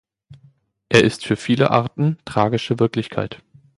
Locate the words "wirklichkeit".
2.79-3.43